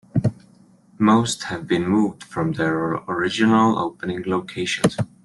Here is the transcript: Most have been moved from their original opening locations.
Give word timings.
Most 0.97 1.43
have 1.43 1.67
been 1.67 1.87
moved 1.87 2.23
from 2.23 2.53
their 2.53 2.93
original 3.07 3.77
opening 3.77 4.23
locations. 4.25 4.97